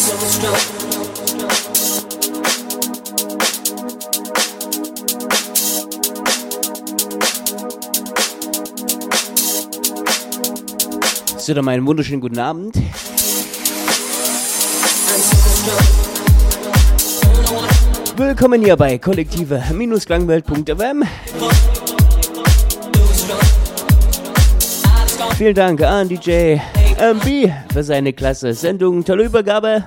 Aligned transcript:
So, 0.00 0.12
dann 11.54 11.68
einen 11.68 11.86
wunderschönen 11.86 12.22
guten 12.22 12.38
Abend. 12.38 12.76
Willkommen 18.16 18.62
hier 18.62 18.76
bei 18.76 18.96
kollektive-klangwelt.fm. 18.96 21.04
Vielen 25.36 25.54
Dank 25.54 25.82
an 25.82 26.08
DJ 26.08 26.56
MB 27.00 27.50
für 27.72 27.82
seine 27.82 28.12
klasse 28.12 28.52
Sendung. 28.52 29.02
Tolle 29.02 29.24
Übergabe. 29.24 29.84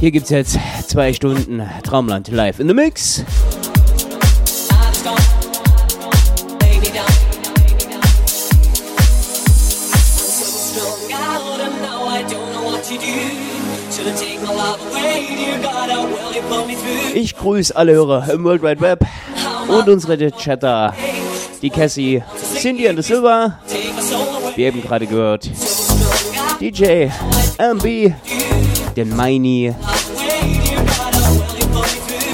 Hier 0.00 0.10
gibt 0.10 0.24
es 0.24 0.30
jetzt 0.30 0.58
zwei 0.88 1.12
Stunden 1.12 1.62
Traumland 1.84 2.26
live 2.28 2.58
in 2.58 2.66
the 2.66 2.74
Mix. 2.74 3.24
Ich 17.14 17.36
grüße 17.36 17.76
alle 17.76 17.92
Hörer 17.92 18.28
im 18.32 18.42
World 18.42 18.62
Wide 18.62 18.80
Web 18.80 19.06
und 19.68 19.88
unsere 19.88 20.30
Chatter, 20.32 20.92
die 21.62 21.70
Cassie, 21.70 22.22
Cindy 22.60 22.88
and 22.88 22.96
the 22.96 23.02
Silver, 23.02 23.58
wie 24.56 24.64
eben 24.64 24.82
gerade 24.82 25.06
gehört, 25.06 25.48
DJ 26.60 27.08
MB, 27.58 28.12
den 28.96 29.16
Meini, 29.16 29.74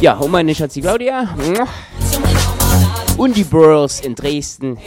ja, 0.00 0.14
und 0.14 0.30
meine 0.30 0.54
Schatzi 0.54 0.80
Claudia. 0.80 1.28
Und 3.16 3.36
die 3.36 3.42
Bros 3.42 3.98
in 3.98 4.14
Dresden, 4.14 4.78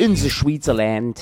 in 0.00 0.16
the 0.16 0.28
Switzerland. 0.28 1.20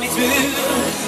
me 0.00 0.08
through. 0.08 0.50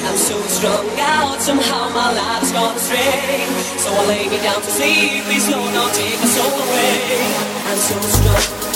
I'm 0.08 0.16
so 0.16 0.40
strung 0.48 0.88
out, 0.98 1.40
somehow 1.40 1.88
my 1.90 2.12
life's 2.12 2.52
gone 2.52 2.76
astray. 2.76 3.44
So 3.78 3.90
I 3.92 4.06
lay 4.06 4.28
me 4.28 4.38
down 4.38 4.60
to 4.60 4.70
sleep, 4.70 5.24
please 5.24 5.48
Lord, 5.50 5.72
don't 5.74 5.94
take 5.94 6.18
my 6.18 6.26
soul 6.26 6.54
away. 6.54 7.22
I'm 7.68 7.78
so 7.78 8.00
strung 8.00 8.67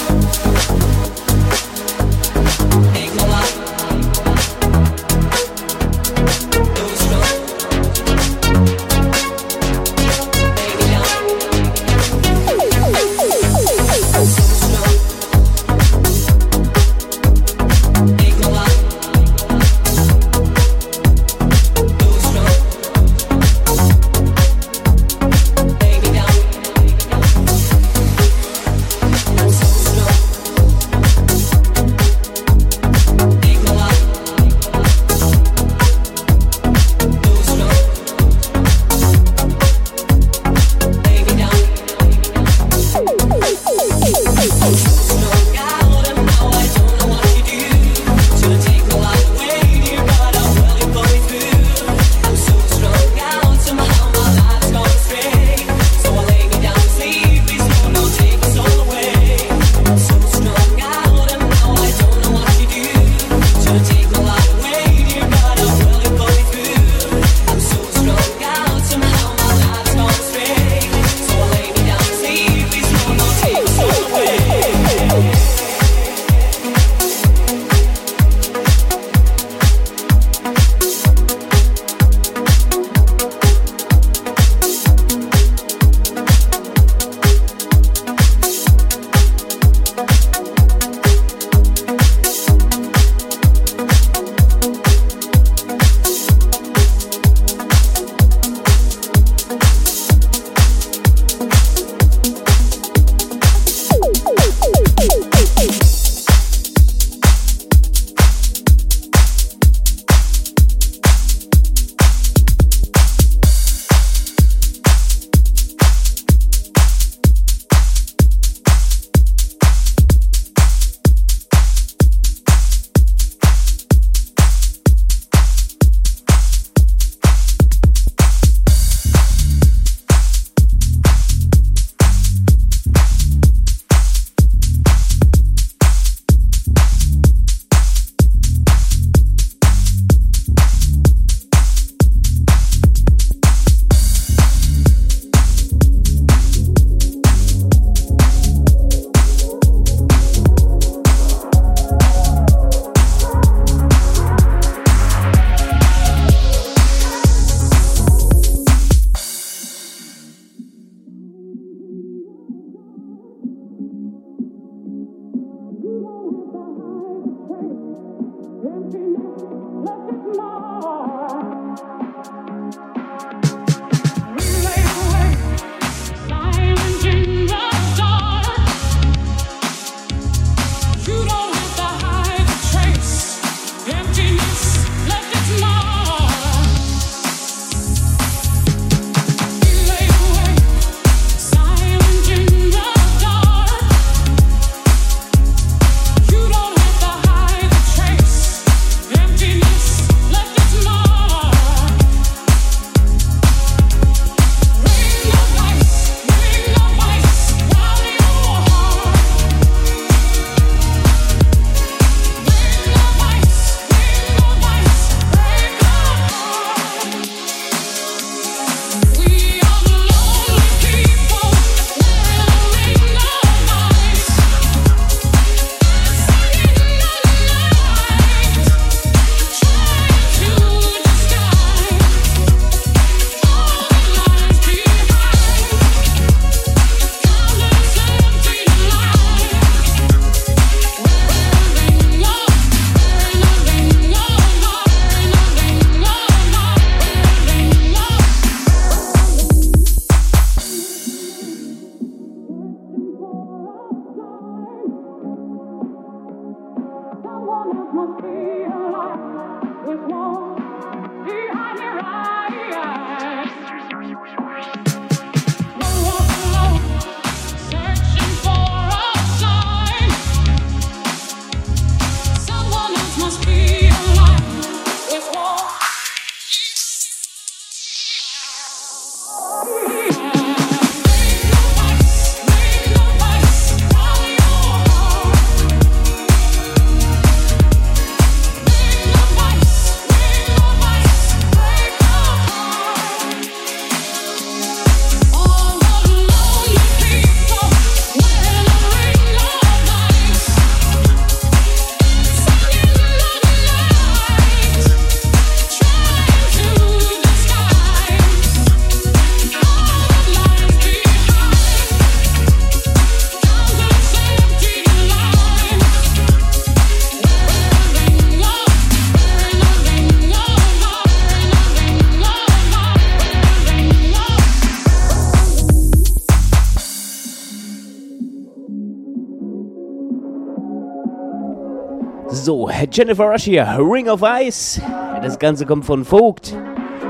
Jennifer 332.93 333.25
Rush 333.25 333.45
hier, 333.45 333.65
Ring 333.79 334.07
of 334.11 334.21
Ice. 334.23 334.79
Das 335.23 335.39
Ganze 335.39 335.65
kommt 335.65 335.87
von 335.87 336.05
Vogt. 336.05 336.55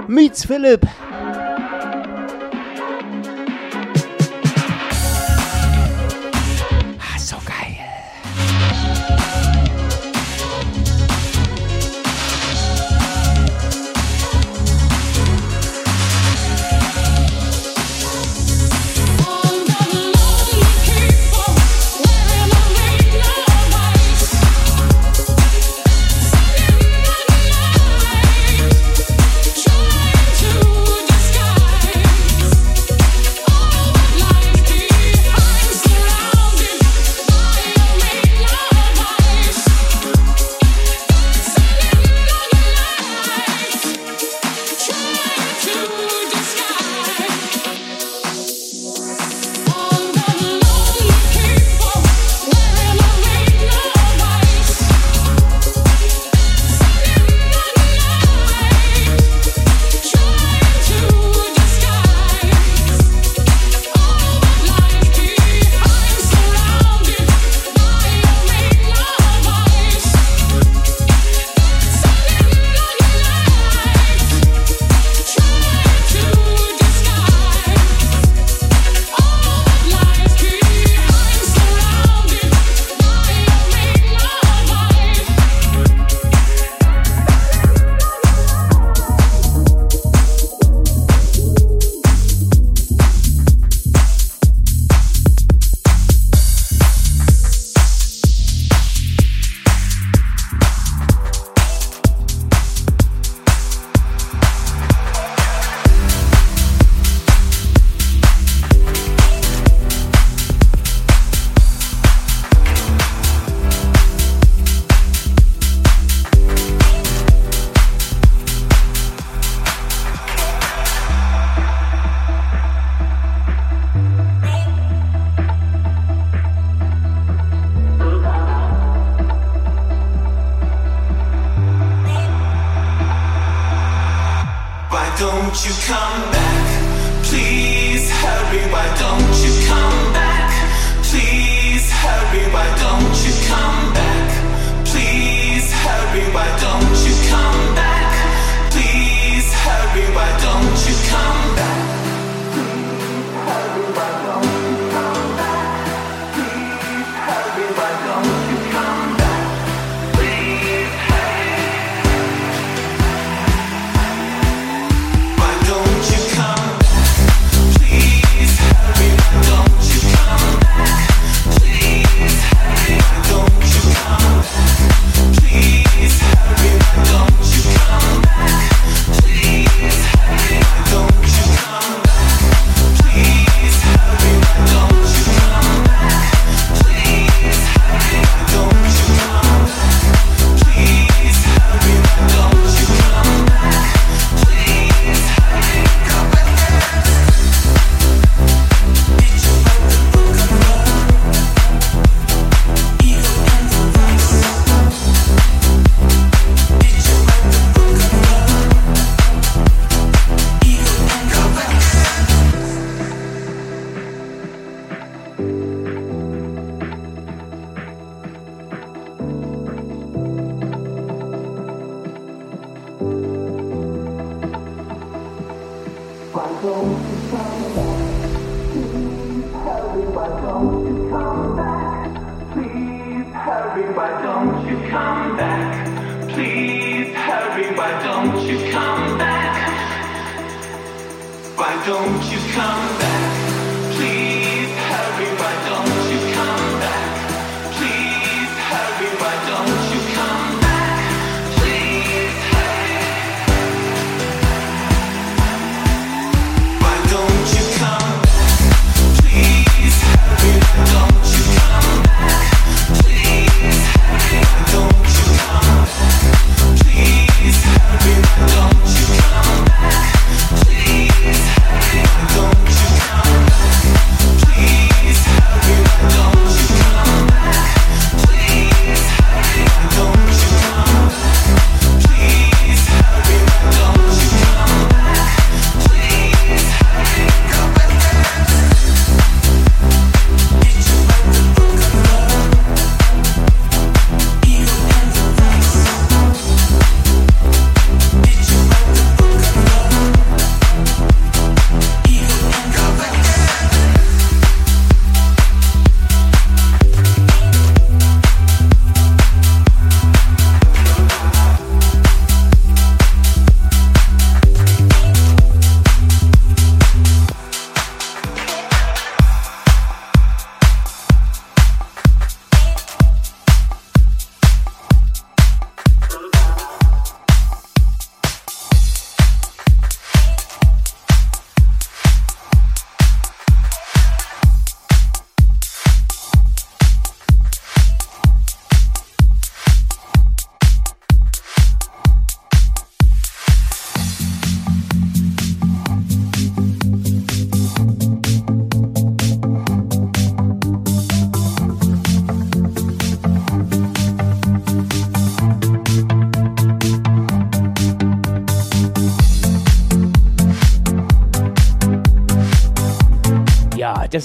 Meets 0.07 0.47
Philipp. 0.47 0.87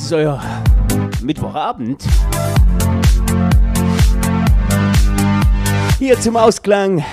Ist 0.07 0.13
euer 0.13 0.41
Mittwochabend. 1.21 2.01
Hier 5.99 6.17
zum 6.17 6.37
Ausklang. 6.37 7.03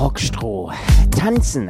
Rockstroh. 0.00 0.72
Tanzen. 1.10 1.68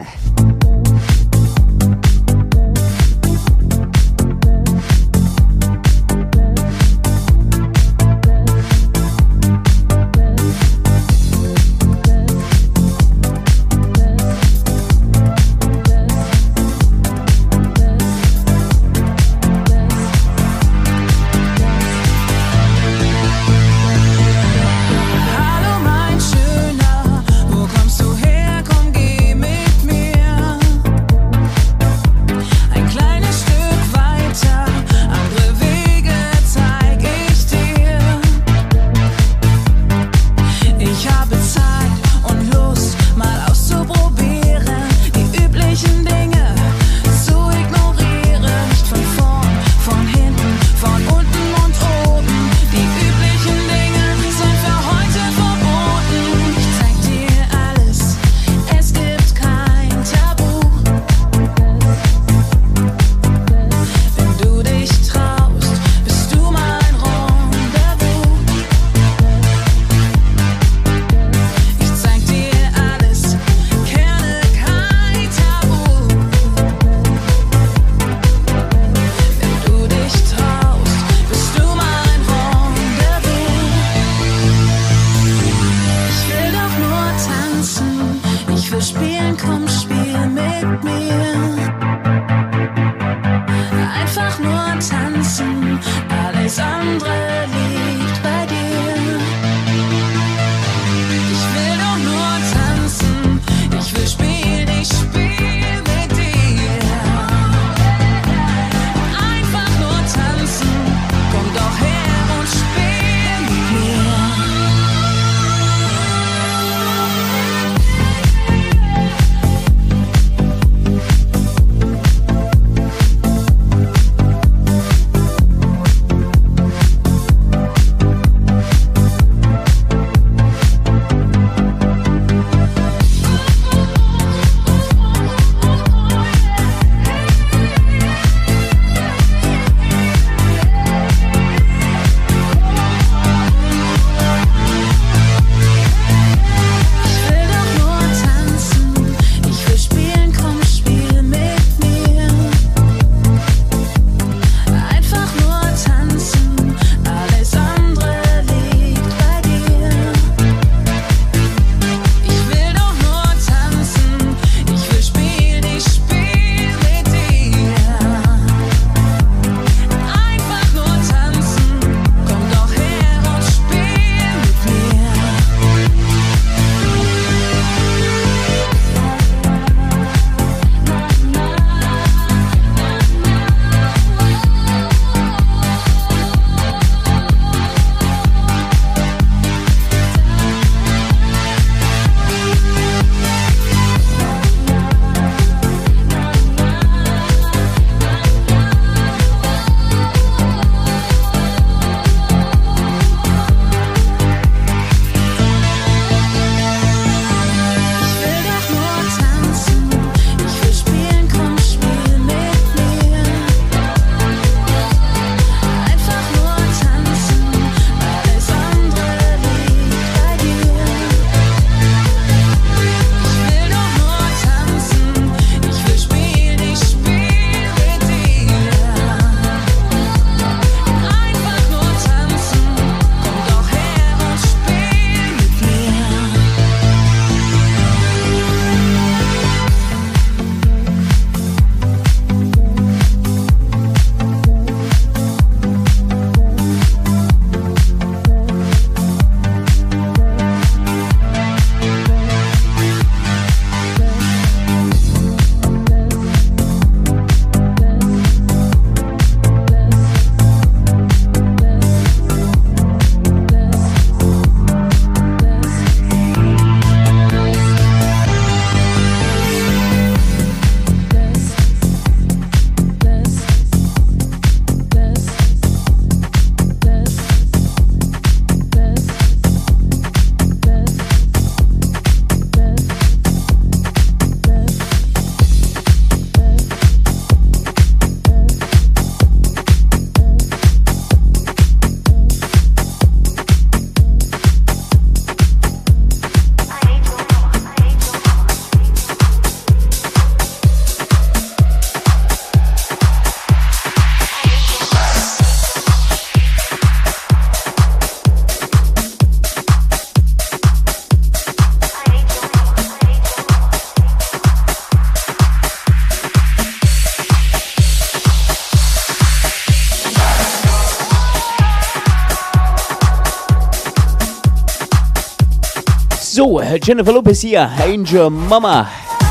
Jennifer 326.83 327.13
Lopez 327.13 327.41
hier, 327.41 327.71
Angel 327.79 328.31
Mama 328.31 328.89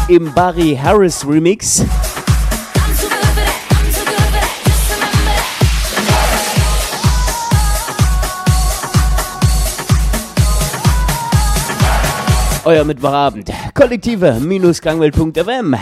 im 0.07 0.33
Barry 0.33 0.79
Harris 0.81 1.27
Remix. 1.27 1.83
Euer 12.65 12.85
Mittwochabend. 12.85 13.51
Kollektive-gangwelt.fm. 13.73 15.75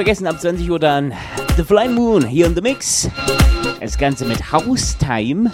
vergessen, 0.00 0.26
ab 0.26 0.40
20 0.40 0.70
Uhr 0.70 0.78
dann 0.78 1.12
The 1.58 1.62
Flying 1.62 1.92
Moon 1.92 2.26
hier 2.26 2.46
in 2.46 2.54
The 2.54 2.62
Mix. 2.62 3.10
Das 3.80 3.98
Ganze 3.98 4.24
mit 4.24 4.50
House 4.50 4.96
Time. 4.96 5.50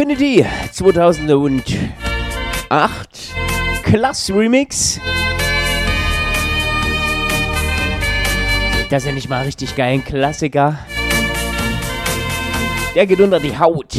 Infinity 0.00 0.46
2008 0.72 1.84
Klass 3.82 4.30
Remix. 4.30 4.98
Das 8.88 9.02
ist 9.02 9.06
ja 9.06 9.12
nicht 9.12 9.28
mal 9.28 9.44
richtig 9.44 9.76
geil, 9.76 9.92
ein 9.92 10.02
Klassiker. 10.02 10.78
Der 12.94 13.06
geht 13.06 13.20
unter 13.20 13.40
die 13.40 13.58
Haut. 13.58 13.98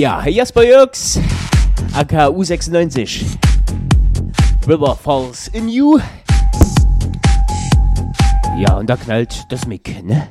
Ja, 0.00 0.26
Jasper 0.26 0.64
Jürgs, 0.64 1.20
AKU 1.92 2.42
96. 2.42 3.36
River 4.66 4.96
Falls 4.96 5.48
in 5.48 5.68
You. 5.68 5.98
Ja, 8.58 8.78
und 8.78 8.88
da 8.88 8.96
knallt 8.96 9.44
das 9.50 9.66
Mic, 9.66 10.02
ne? 10.02 10.26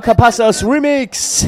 Wakapasas 0.00 0.62
Remix. 0.62 1.44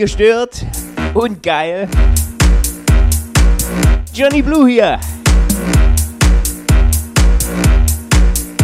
ungestört 0.00 0.64
und 1.12 1.42
geil. 1.42 1.86
Johnny 4.14 4.40
Blue 4.40 4.66
hier. 4.66 4.98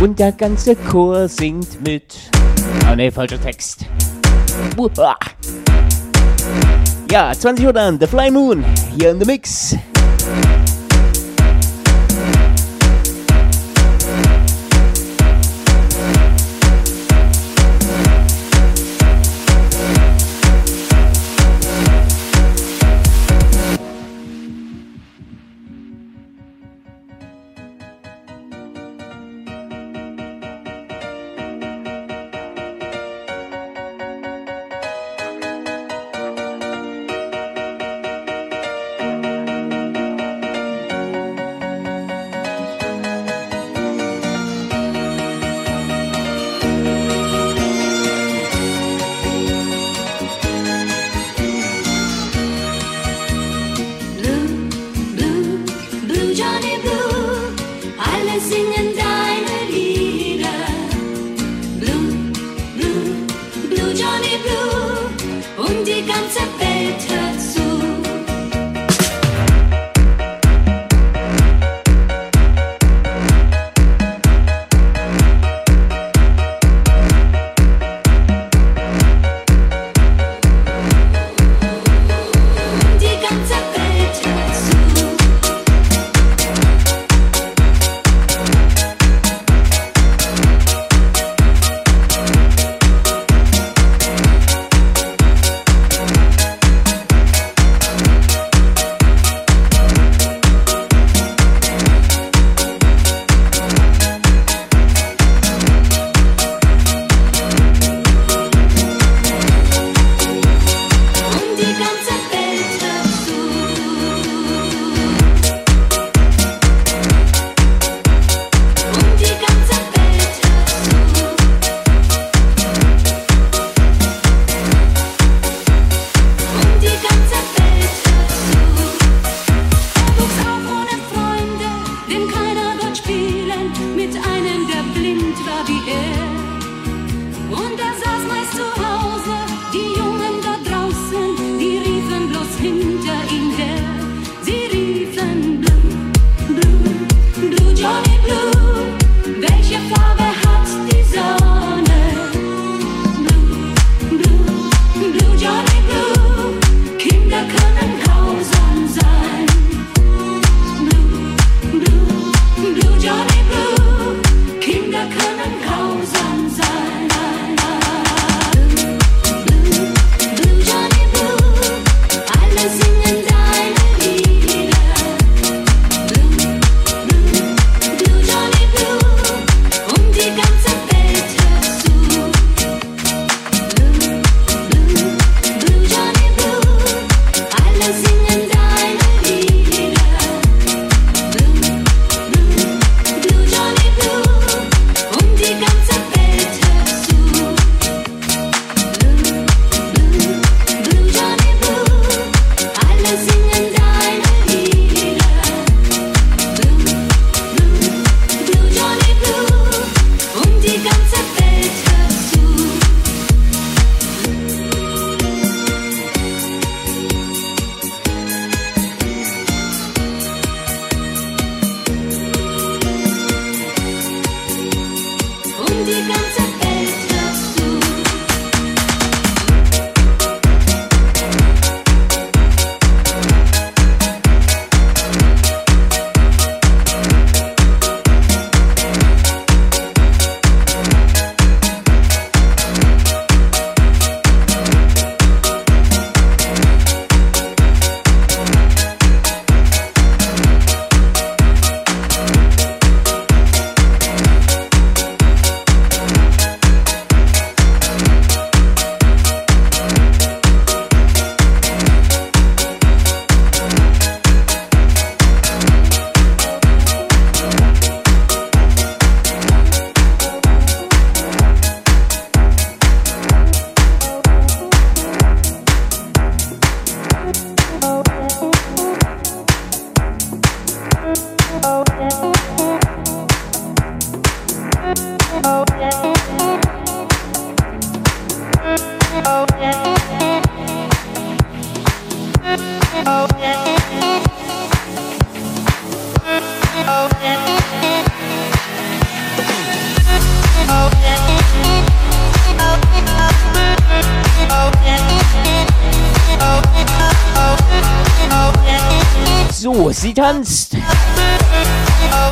Und 0.00 0.18
der 0.18 0.32
ganze 0.32 0.74
Chor 0.76 1.28
singt 1.28 1.86
mit. 1.86 2.14
Oh 2.90 2.94
ne, 2.94 3.12
falscher 3.12 3.38
Text. 3.38 3.84
Uha. 4.78 5.14
Ja, 7.10 7.32
20 7.34 7.66
Uhr 7.66 7.72
dann, 7.74 8.00
The 8.00 8.06
Fly 8.06 8.30
Moon, 8.30 8.64
hier 8.96 9.10
in 9.10 9.20
The 9.20 9.26
Mix. 9.26 9.76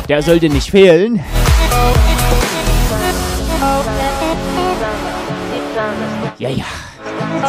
Der 0.07 0.21
sollte 0.21 0.49
nicht 0.49 0.69
fehlen. 0.69 1.23
Ja, 6.37 6.49
ja. 6.49 6.65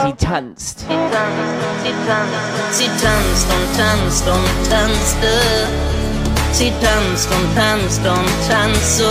Sie 0.04 0.12
tanzt. 0.24 0.80
Sie 0.80 0.86
tanzt, 0.86 2.78
sie 2.78 2.86
tanzt 2.86 3.46
und 3.52 3.68
tanzt 3.76 4.26
und 4.26 4.70
tanzte. 4.70 5.26
Äh. 5.26 6.52
Sie 6.52 6.72
tanzt 6.80 7.28
und 7.30 7.54
tanzt 7.54 8.00
und 8.00 8.48
tanzt 8.48 8.98
so. 8.98 9.04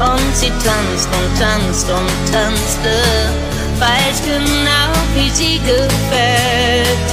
Und 0.00 0.36
sie 0.36 0.50
tanzt 0.64 1.08
und 1.12 1.38
tanzt 1.38 1.90
und 1.90 2.32
tanzt. 2.32 2.78
Äh. 2.84 3.80
Weiß 3.80 4.22
genau, 4.24 4.88
wie 5.14 5.30
sie 5.30 5.58
gefällt. 5.58 7.08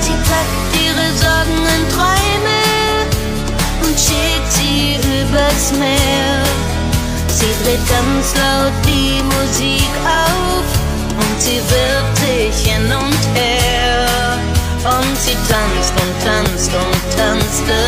Sie 0.00 0.12
packt 0.12 0.76
ihre 0.84 1.12
Sorgen 1.16 1.58
in 1.74 1.88
Träume 1.90 2.60
und 3.82 3.98
schickt 3.98 4.33
sie 4.74 4.96
übers 4.96 5.72
Meer. 5.78 6.42
Sie 7.28 7.52
dreht 7.62 7.84
ganz 7.88 8.34
laut 8.36 8.76
die 8.84 9.22
Musik 9.34 9.92
auf 10.04 10.66
und 11.22 11.36
sie 11.40 11.60
wirft 11.72 12.16
sich 12.26 12.72
hin 12.72 12.84
und 12.84 13.22
her. 13.34 14.06
Und 14.84 15.16
sie 15.24 15.36
tanzt 15.50 15.94
und 16.02 16.14
tanzt 16.26 16.70
und 16.82 17.02
tanzte 17.16 17.80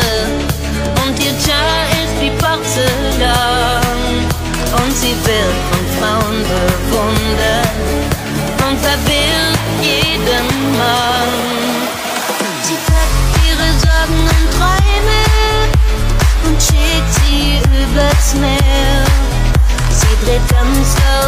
und 1.03 1.15
ihr 1.19 1.35
Char 1.45 1.83
ist 2.01 2.15
wie 2.21 2.31
Porzellan. 2.41 3.87
Und 4.79 4.93
sie 5.01 5.15
wird 5.27 5.57
von 5.69 5.83
Frauen 5.97 6.37
bewundert 6.51 7.77
und 8.67 8.77
verwirrt 8.79 9.59
jeden 9.81 10.47
Mann. 10.77 11.46
smell. 18.27 19.05
See 19.89 20.15
the 20.27 20.37
dumb. 20.49 21.26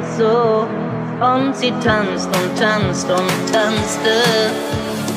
und 0.00 0.18
so. 0.18 0.66
Und 1.24 1.56
sie 1.56 1.72
tanzt 1.84 2.26
und 2.26 2.58
tanzt 2.58 3.08
und 3.10 3.52
tanzte. 3.52 4.16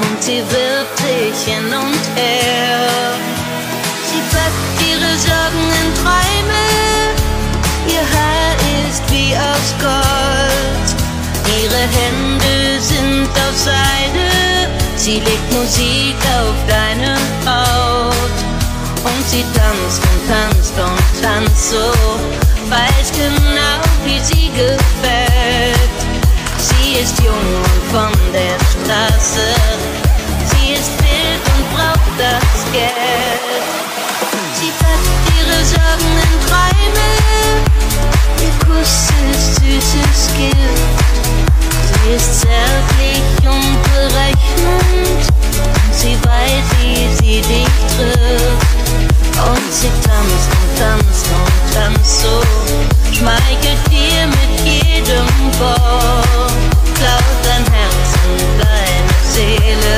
Und 0.01 0.21
sie 0.21 0.39
wirft 0.39 0.97
sich 0.97 1.53
hin 1.53 1.65
und 1.65 2.03
her. 2.15 2.89
Sie 4.09 4.21
packt 4.31 4.81
ihre 4.89 5.17
Sorgen 5.17 5.65
in 5.79 5.89
Träume. 6.01 6.65
Ihr 7.87 8.05
Haar 8.13 8.55
ist 8.85 9.03
wie 9.11 9.33
aus 9.35 9.73
Gold. 9.79 10.87
Ihre 11.61 11.83
Hände 11.97 12.81
sind 12.81 13.29
aus 13.29 13.65
Seide. 13.65 14.69
Sie 14.95 15.19
legt 15.19 15.53
Musik 15.53 16.17
auf 16.39 16.55
deine 16.67 17.15
Haut. 17.45 18.37
Und 19.03 19.27
sie 19.27 19.45
tanzt 19.53 20.01
und 20.01 20.27
tanzt 20.27 20.73
und 20.77 21.23
tanzt 21.23 21.71
so. 21.71 21.91
Weiß 22.69 23.11
genau 23.11 23.92
gefällt. 24.53 25.89
Sie 26.57 26.99
ist 27.01 27.19
jung 27.21 27.35
und 27.35 27.83
von 27.91 28.11
der 28.31 28.57
Straße. 28.69 29.47
Sie 30.45 30.73
ist 30.73 30.91
wild 31.01 31.41
und 31.53 31.65
braucht 31.75 32.15
das 32.17 32.71
Geld. 32.71 33.63
Sie 34.53 34.71
packt 34.79 35.09
ihre 35.37 35.65
Sorgen 35.65 36.13
in 36.21 36.35
Träume. 36.47 37.09
Ihr 38.41 38.55
Kuss 38.65 39.09
ist 39.31 39.55
süßes 39.55 40.33
Gift. 40.37 41.03
Sie 41.87 42.13
ist 42.13 42.41
zärtlich 42.41 43.23
und 43.43 43.81
berechnend. 43.91 45.33
Sie 45.91 46.15
weiß, 46.23 46.65
wie 46.81 47.07
sie 47.15 47.41
dich 47.41 47.73
trifft. 47.97 48.73
Und 49.49 49.73
sie 49.73 49.89
tanzt 50.05 50.49
und 50.51 50.77
tanzt 50.77 51.25
und 51.27 51.73
tanzt 51.73 52.21
so 52.21 52.92
schmeichelt 53.15 53.83
dir 53.91 54.25
mit 54.27 54.53
jedem 54.65 55.27
Wort, 55.59 56.53
klaut 56.95 57.39
dein 57.43 57.65
Herz 57.71 58.09
und 58.27 58.43
deine 58.59 59.13
Seele, 59.23 59.95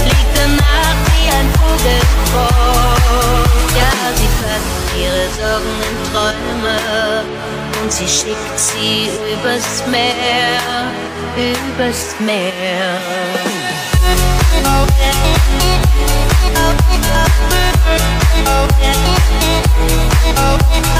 fliegt 0.00 0.32
danach 0.34 0.98
wie 1.10 1.28
ein 1.30 1.48
Vogel. 1.58 2.00
Ja, 3.76 3.92
sie 4.14 4.30
packt 4.40 4.84
ihre 4.98 5.24
Sorgen 5.36 5.76
in 5.88 5.96
Träume 6.12 6.76
und 7.82 7.90
sie 7.92 8.08
schickt 8.08 8.58
sie 8.58 9.10
übers 9.32 9.68
Meer, 9.90 10.60
übers 11.36 12.02
Meer. 12.20 13.00
Oh, 14.66 14.86
oh, 14.86 15.08
oh, 20.36 20.93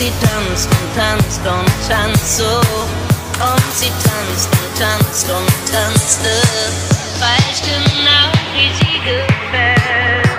sie 0.00 0.12
tanzt 0.22 0.66
und 0.66 0.96
tanzt 0.96 1.40
und 1.44 1.88
tanzt 1.88 2.38
so. 2.38 2.44
Und 2.44 3.72
sie 3.74 3.92
tanzt 4.02 4.48
und 4.50 4.80
tanzt 4.80 5.28
und 5.30 5.52
tanzte. 5.70 6.30
Weiß 7.20 7.60
genau, 7.60 8.32
wie 8.54 8.72
sie 8.78 8.98
gefällt. 9.04 10.29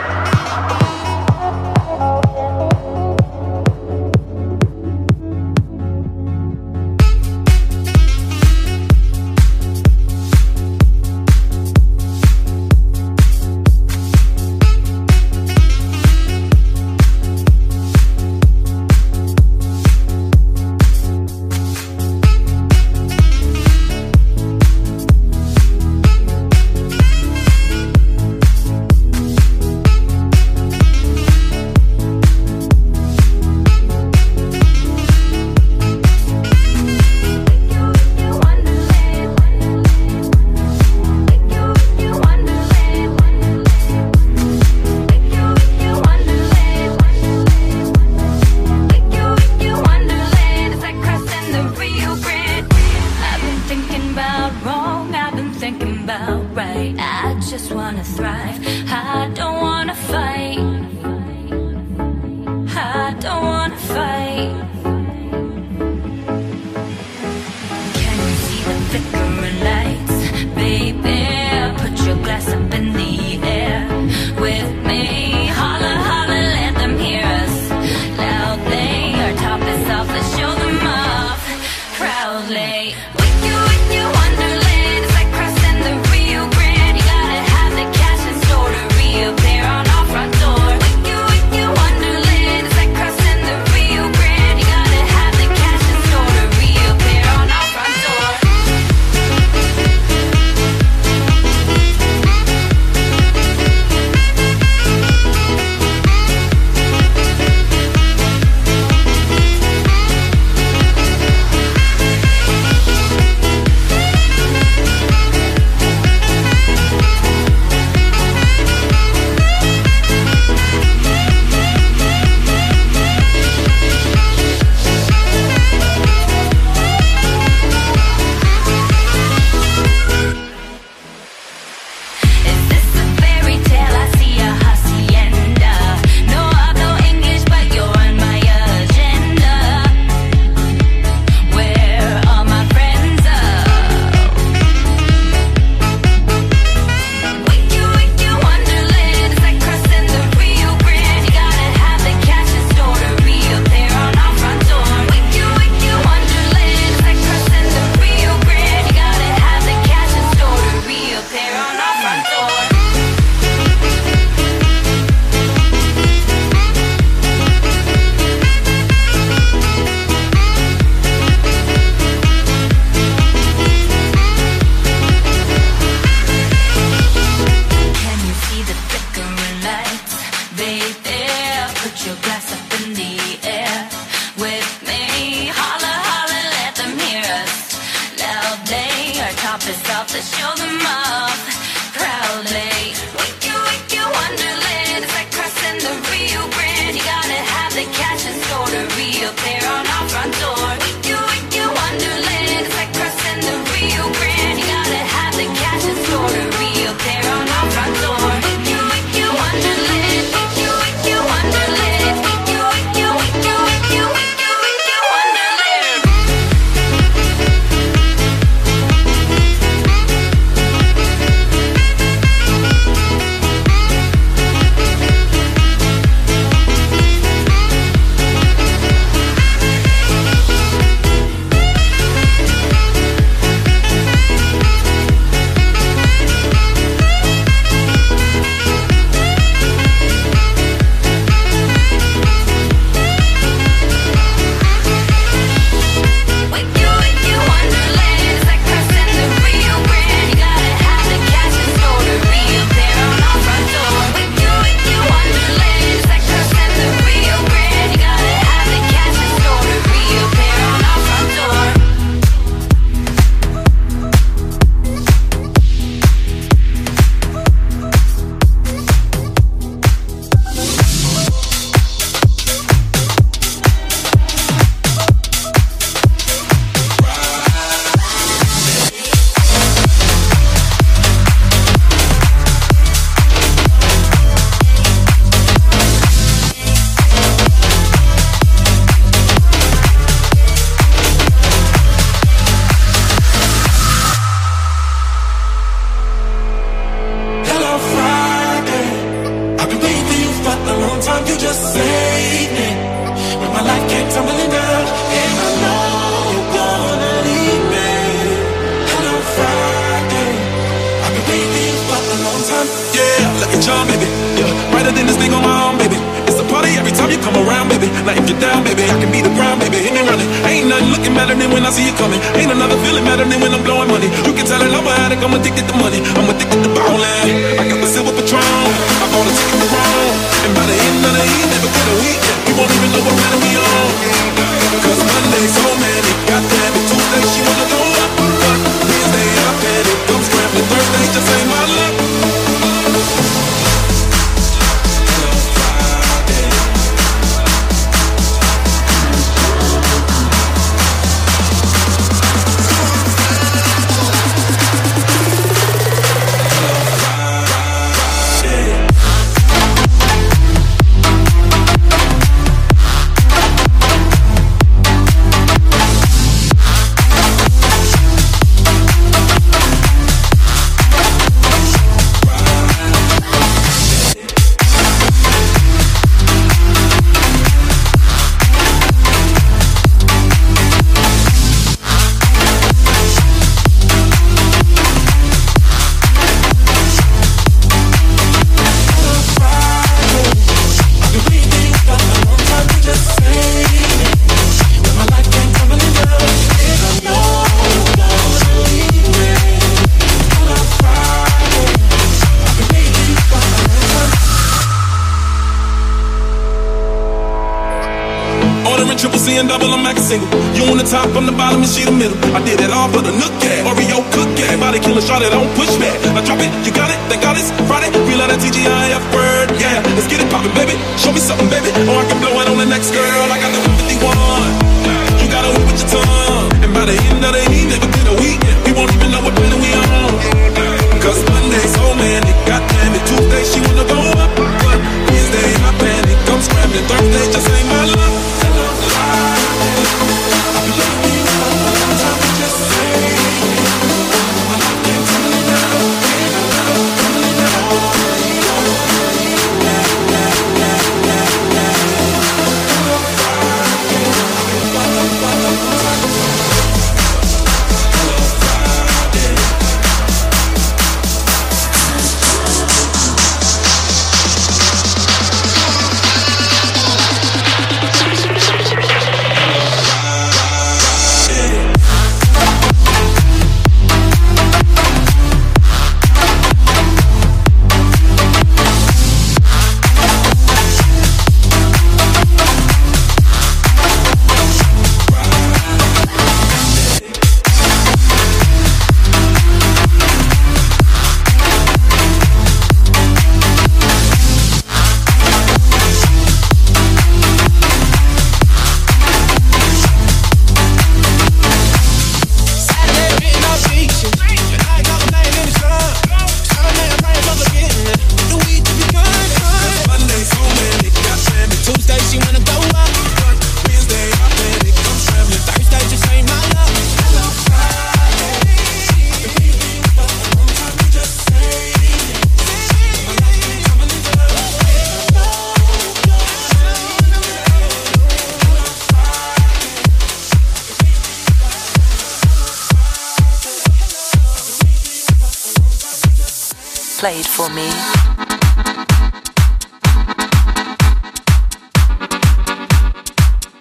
play 537.01 537.17
it 537.17 537.25
for 537.25 537.49
me. 537.49 537.67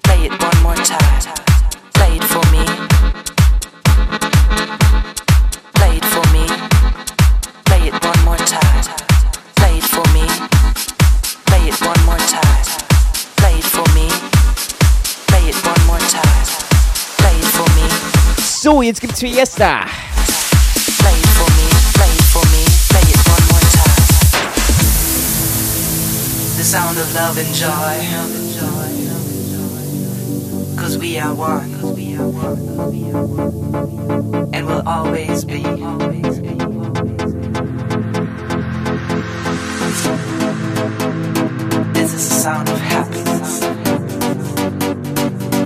Play 0.04 0.26
it 0.26 0.34
one 0.42 0.62
more 0.62 0.76
time. 0.84 1.22
Play 1.94 2.16
it 2.18 2.24
for 2.24 2.44
me. 2.52 2.64
Play 5.72 5.96
it 5.96 6.04
for 6.12 6.26
me. 6.34 6.44
Play 7.64 7.88
it 7.88 8.04
one 8.04 8.20
more 8.26 8.36
time. 8.36 8.84
Play 9.56 9.78
it 9.78 9.84
for 9.84 10.04
me. 10.12 10.26
Play 11.46 11.68
it 11.70 11.80
one 11.80 12.04
more 12.04 12.18
time. 12.18 12.64
Play 13.40 13.56
it 13.56 13.64
for 13.64 13.88
me. 13.96 14.06
Play 15.28 15.48
it 15.48 15.56
one 15.64 15.86
more 15.86 16.04
time. 16.12 16.46
Play 17.16 17.36
it 17.38 17.50
for 17.56 17.68
me. 17.74 17.88
So, 18.36 18.82
jetzt 18.82 19.00
gibt's 19.00 19.20
Fiesta. 19.20 20.09
the 26.60 26.66
sound 26.66 26.98
of 26.98 27.14
love 27.14 27.38
and 27.38 27.54
joy. 27.54 27.96
Cause 30.76 30.98
we 30.98 31.18
are 31.18 31.34
one. 31.34 31.72
And 34.52 34.66
will 34.66 34.82
always 34.86 35.42
be. 35.46 35.62
This 41.94 42.12
is 42.12 42.28
the 42.28 42.34
sound 42.44 42.68
of 42.68 42.78
happiness. 42.78 43.60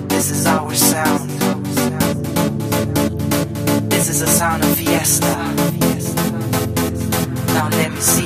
This 0.09 0.31
is 0.31 0.47
our 0.47 0.75
sound. 0.75 1.31
This 3.91 4.09
is 4.11 4.21
the 4.21 4.29
sound 4.29 4.62
of 4.62 4.77
fiesta. 4.77 5.35
Now 7.53 7.69
let 7.69 7.91
me 7.91 8.01
see. 8.01 8.23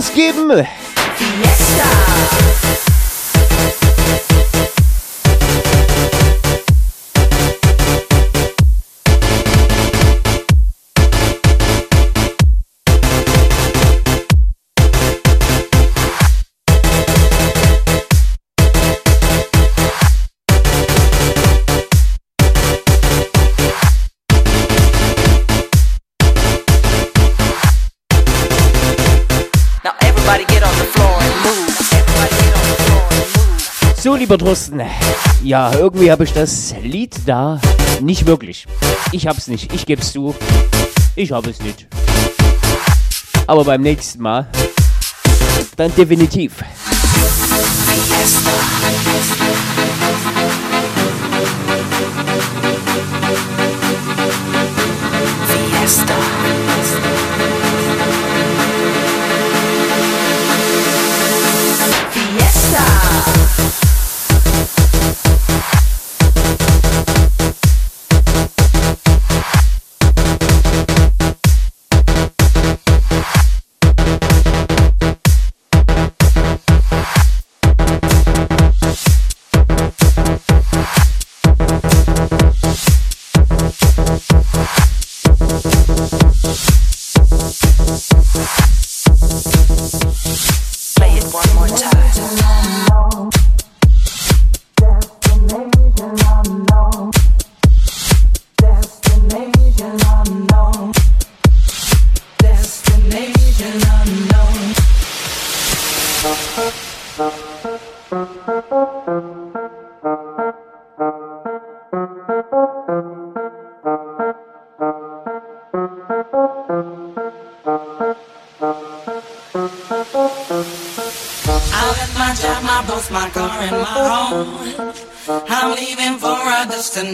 Ask 0.00 0.14
him! 0.14 0.79
Ja, 35.50 35.72
irgendwie 35.74 36.12
habe 36.12 36.22
ich 36.22 36.32
das 36.32 36.76
Lied 36.80 37.12
da 37.26 37.60
nicht 38.00 38.24
wirklich. 38.26 38.68
Ich 39.10 39.26
hab's 39.26 39.48
nicht, 39.48 39.74
ich 39.74 39.84
geb's 39.84 40.12
zu. 40.12 40.32
Ich 41.16 41.32
habe 41.32 41.50
es 41.50 41.60
nicht. 41.60 41.88
Aber 43.48 43.64
beim 43.64 43.82
nächsten 43.82 44.22
Mal 44.22 44.46
dann 45.74 45.92
definitiv. 45.96 46.54
Fiesta. 48.94 49.69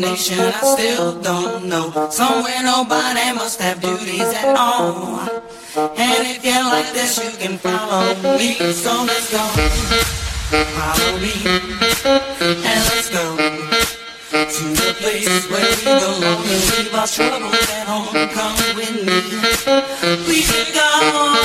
Destination 0.01 0.39
I 0.41 0.61
still 0.77 1.21
don't 1.21 1.67
know. 1.69 1.91
Somewhere 2.11 2.63
nobody 2.63 3.33
must 3.35 3.61
have 3.61 3.81
duties 3.81 4.21
at 4.21 4.57
all. 4.57 5.21
And 5.77 6.27
if 6.27 6.45
you 6.45 6.53
like 6.53 6.93
this, 6.93 7.19
you 7.23 7.31
can 7.39 7.59
follow 7.59 8.15
me. 8.39 8.55
So 8.73 9.05
let's 9.05 9.31
go. 9.31 9.45
Follow 10.77 11.19
me. 11.21 11.33
And 12.05 12.81
let's 12.91 13.11
go. 13.11 13.37
To 14.37 14.65
the 14.81 14.95
place 15.01 15.51
where 15.51 15.65
we 15.65 15.85
belong 15.85 16.45
and 16.45 16.63
leave 16.71 16.95
our 16.95 17.07
troubles 17.07 17.71
at 17.71 17.87
home. 17.89 18.29
Come 18.37 18.57
with 18.77 18.97
me. 19.07 19.19
We 20.29 20.43
can 20.43 20.75
go. 20.75 21.36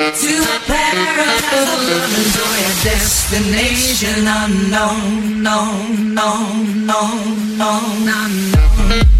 To 0.00 0.06
a 0.06 0.58
paradise 0.66 1.52
of 1.52 1.68
love 1.84 2.14
and 2.16 2.32
joy, 2.32 2.58
a 2.64 2.72
destination 2.82 4.26
unknown, 4.26 5.42
known, 5.42 6.14
known, 6.14 6.86
known, 6.86 7.58
known, 7.58 8.08
unknown. 8.08 9.10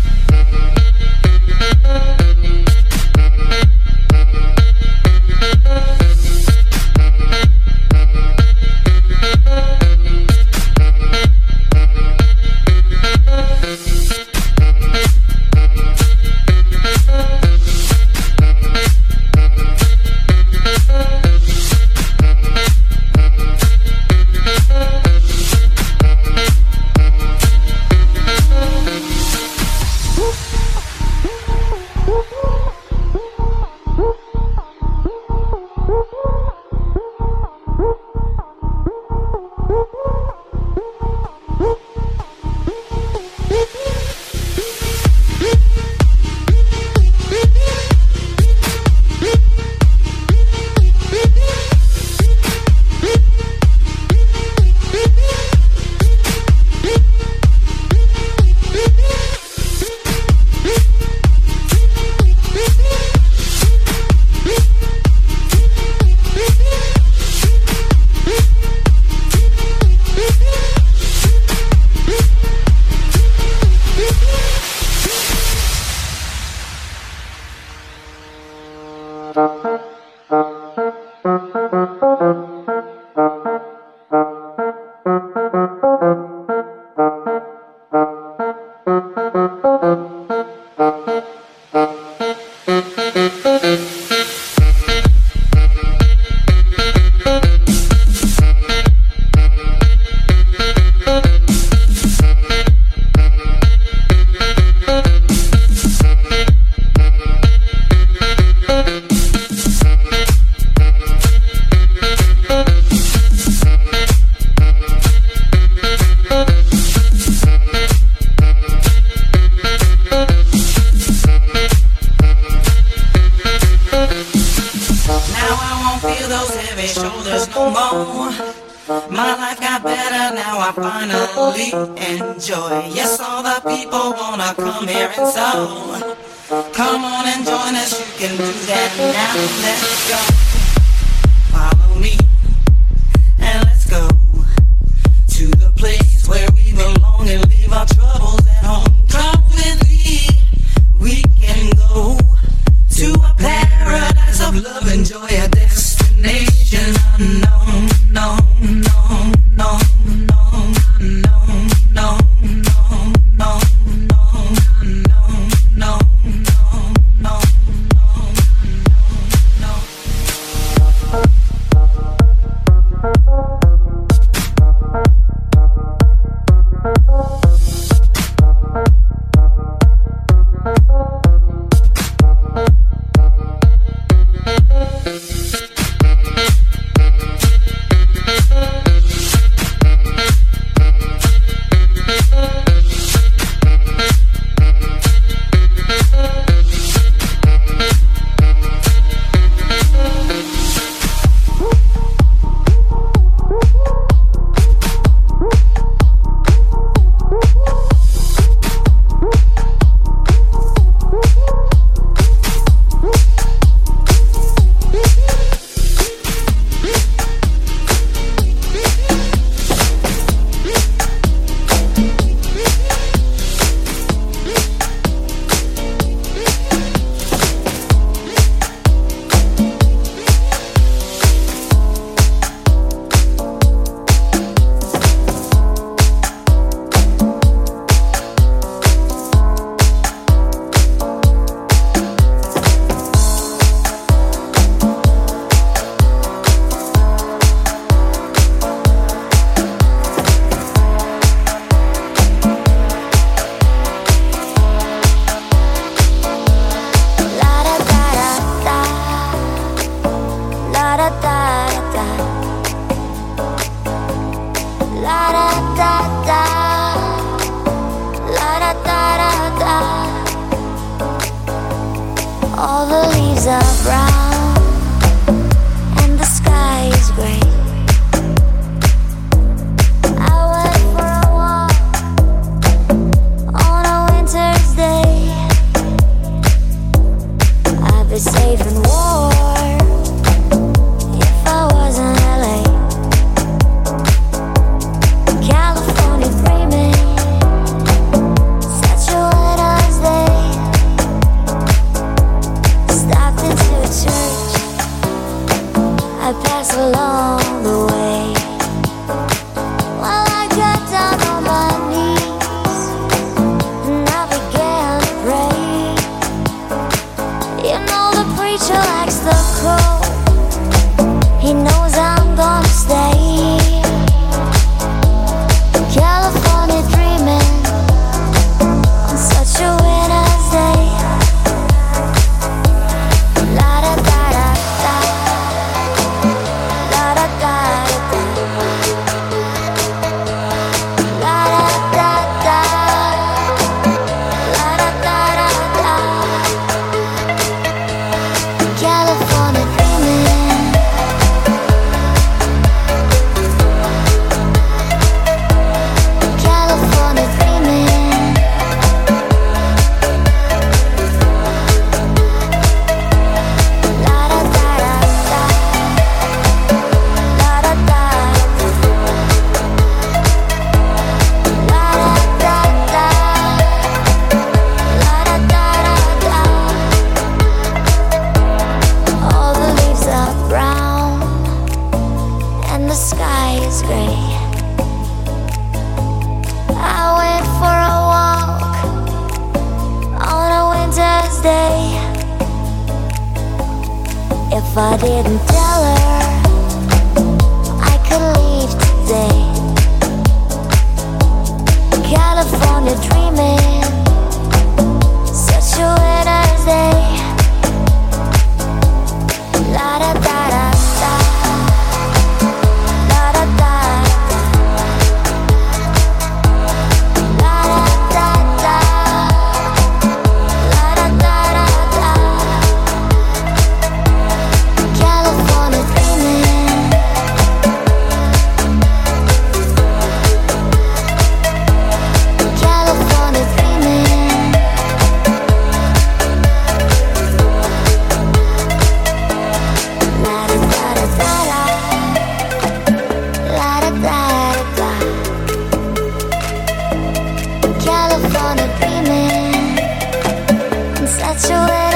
such 451.10 451.50
a 451.50 451.66
way 451.66 451.89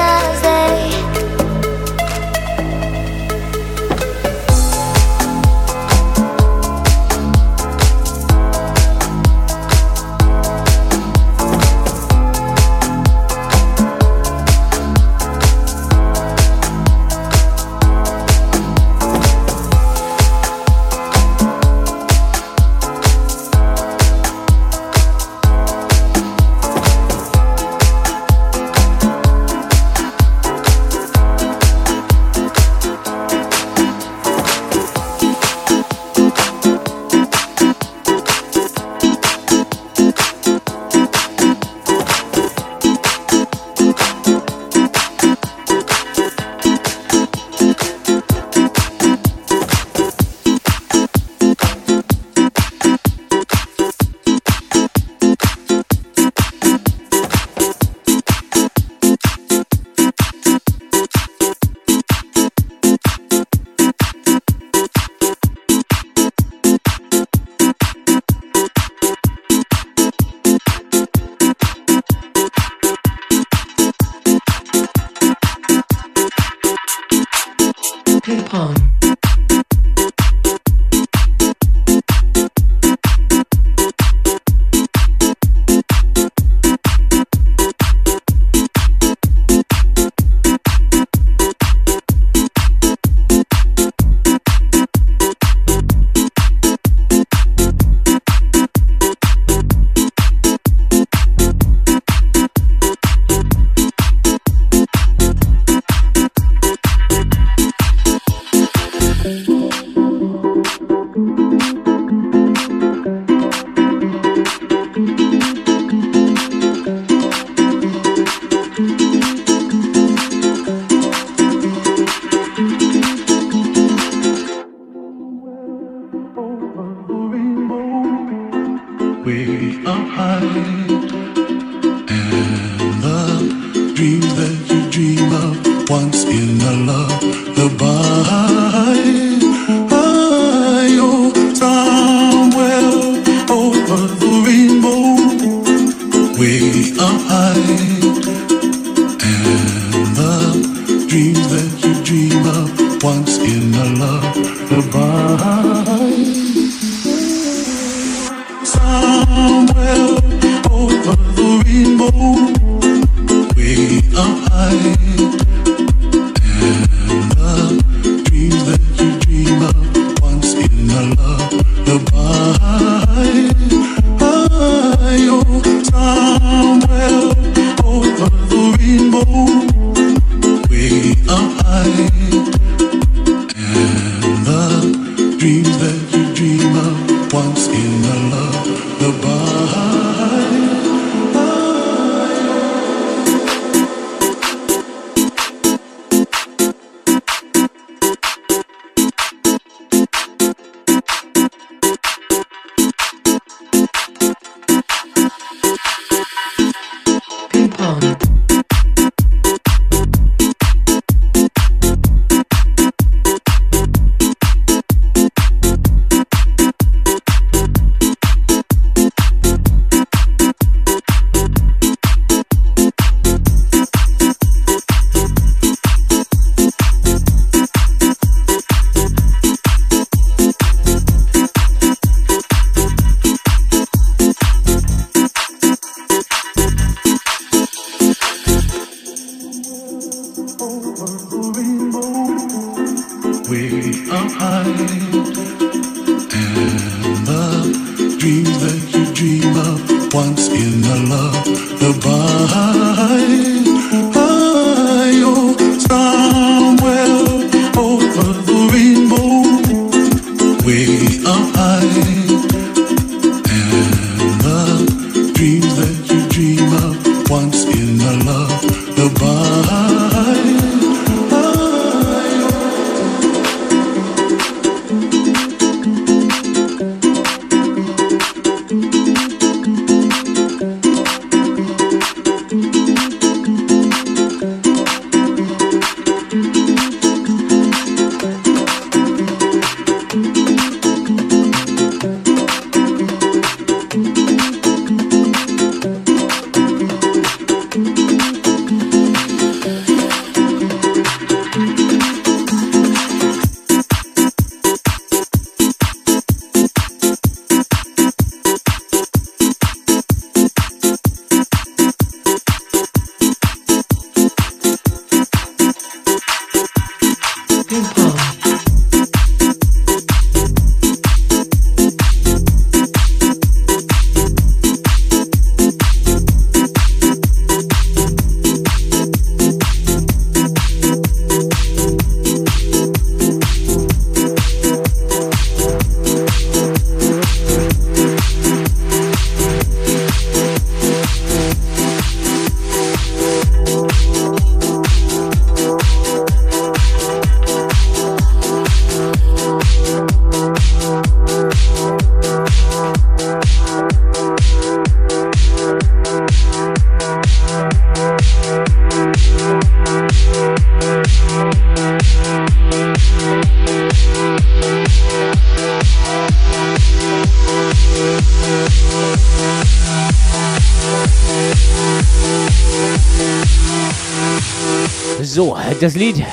Das 375.85 375.93
Lied 375.93 376.25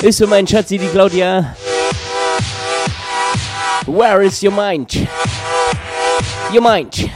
ist 0.00 0.18
für 0.18 0.28
mein 0.28 0.46
Schatzi, 0.46 0.78
die 0.78 0.86
Claudia. 0.86 1.56
Where 3.86 4.24
is 4.24 4.40
your 4.40 4.52
mind? 4.52 4.96
Your 6.52 6.62
mind. 6.62 7.10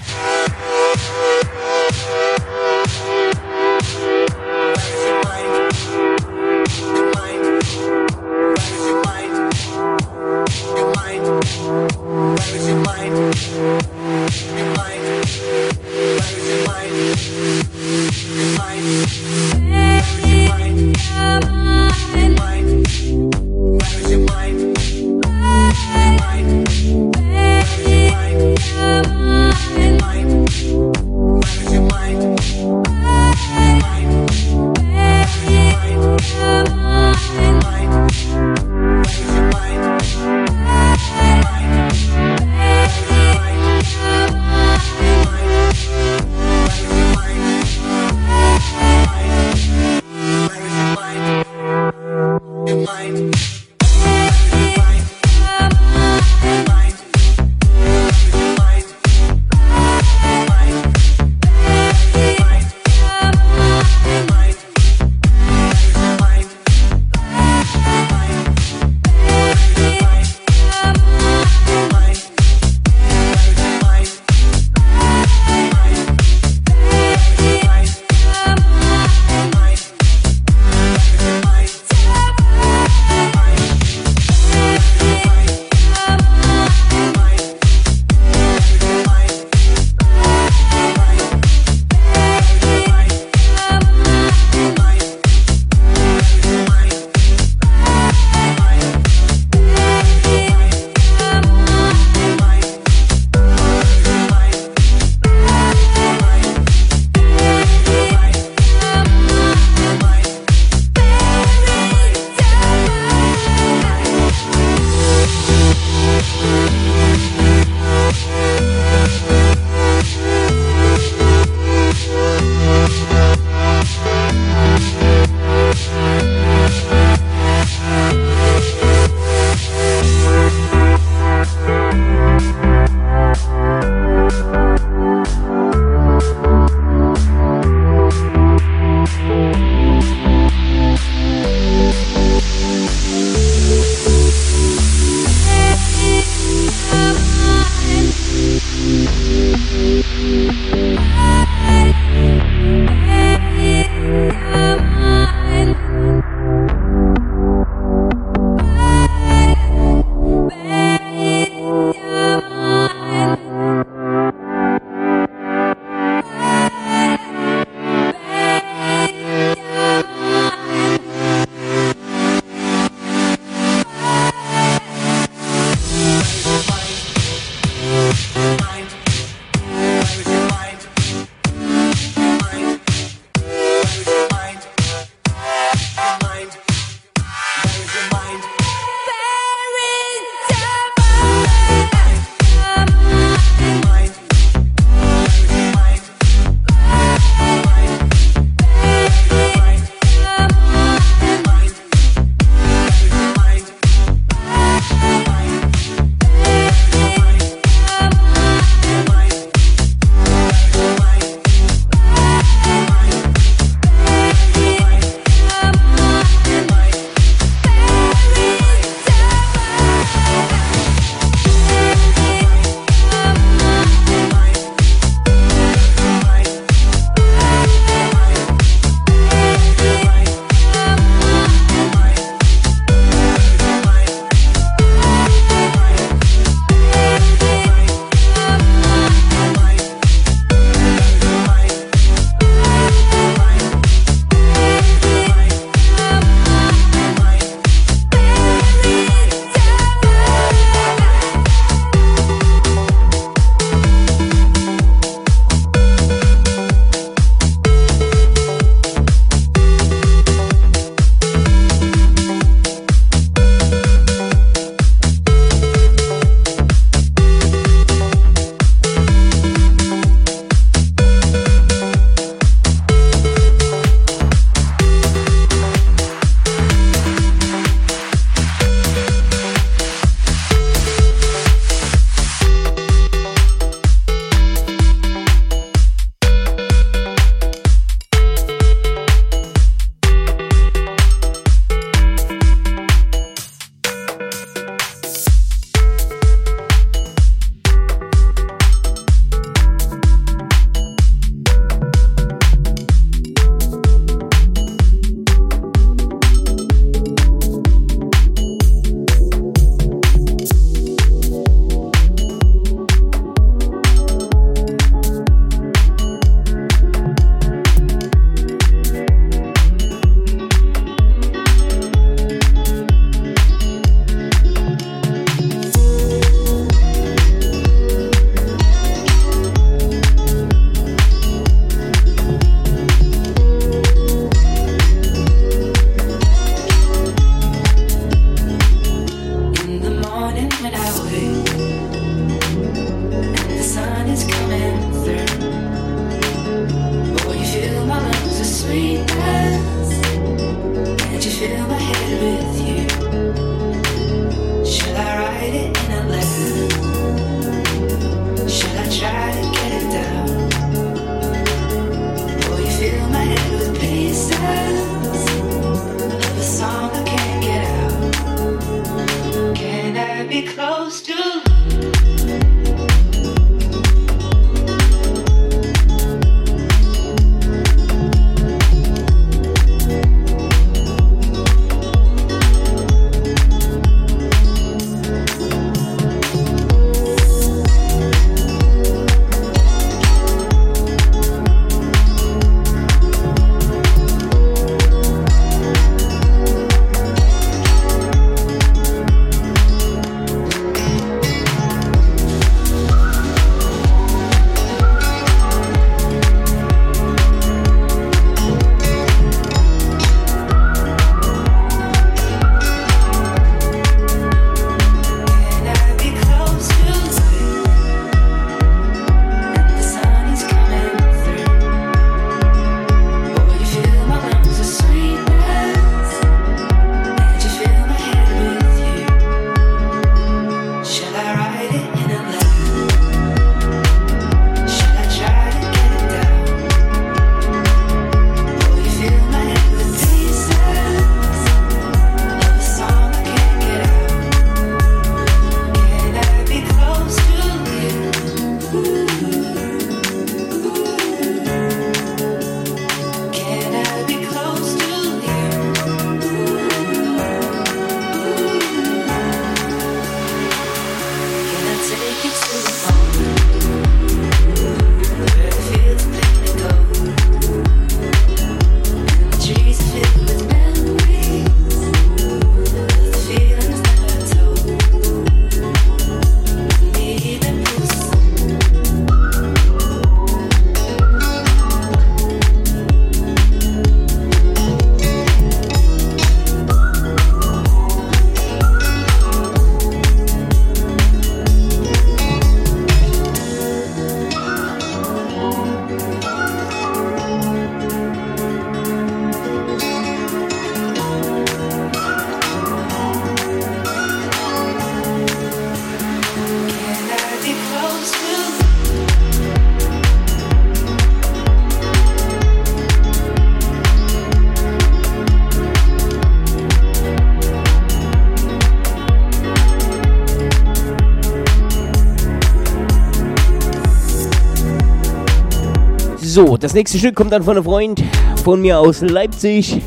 So, 526.38 526.56
das 526.56 526.72
nächste 526.72 526.98
Stück 526.98 527.16
kommt 527.16 527.32
dann 527.32 527.42
von 527.42 527.56
einem 527.56 527.64
Freund 527.64 528.00
von 528.44 528.60
mir 528.60 528.78
aus 528.78 529.00
Leipzig. 529.00 529.82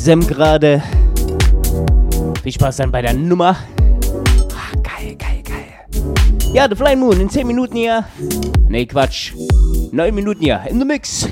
Semgrade. 0.00 0.82
Viel 2.42 2.52
Spaß 2.52 2.78
dann 2.78 2.90
bei 2.90 3.02
der 3.02 3.12
Nummer. 3.12 3.54
Ah, 4.54 4.76
geil, 4.82 5.14
geil, 5.18 5.42
geil. 5.44 6.54
Ja, 6.54 6.66
The 6.70 6.74
Flying 6.74 7.00
Moon 7.00 7.20
in 7.20 7.28
10 7.28 7.46
Minuten 7.46 7.76
hier. 7.76 8.02
Nee, 8.66 8.86
Quatsch. 8.86 9.34
9 9.92 10.14
Minuten 10.14 10.42
hier 10.42 10.62
in 10.70 10.78
the 10.78 10.86
Mix. 10.86 11.28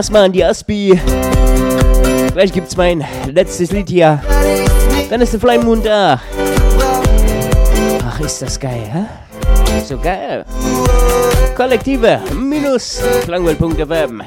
Abend 0.00 0.06
erstmal 0.06 0.24
an 0.24 0.32
die 0.32 0.42
Aspi. 0.42 0.98
Gleich 2.32 2.54
gibt's 2.54 2.74
mein 2.74 3.04
letztes 3.26 3.70
Lied 3.70 3.90
hier. 3.90 4.22
Dann 5.10 5.20
ist 5.20 5.34
der 5.34 5.40
Flying 5.40 5.62
Moon 5.62 5.82
da. 5.82 6.18
Ach, 8.08 8.20
ist 8.20 8.40
das 8.40 8.58
geil, 8.58 8.88
hä? 8.90 9.04
So 9.86 9.98
geil. 9.98 10.46
Kollektive 11.54 12.18
minus 12.34 13.02
klangwelt.fm. 13.26 14.22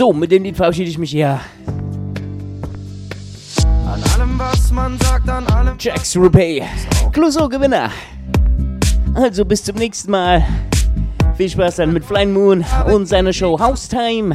So, 0.00 0.14
mit 0.14 0.32
dem 0.32 0.44
Lied 0.44 0.56
verabschiede 0.56 0.88
ich 0.88 0.96
mich 0.96 1.10
hier. 1.10 1.38
An 3.66 4.02
allem, 4.14 4.38
was 4.38 4.72
man 4.72 4.98
sagt, 4.98 5.28
an 5.28 5.46
allem. 5.48 5.76
Jax 5.78 6.16
Rupay, 6.16 6.62
Clouseau 7.12 7.46
Gewinner. 7.50 7.90
Also 9.12 9.44
bis 9.44 9.62
zum 9.62 9.76
nächsten 9.76 10.10
Mal. 10.10 10.42
Viel 11.36 11.50
Spaß 11.50 11.76
dann 11.76 11.92
mit 11.92 12.02
Flying 12.02 12.32
Moon 12.32 12.64
und 12.90 13.08
seiner 13.08 13.34
Show 13.34 13.60
House 13.60 13.88
Time. 13.88 14.34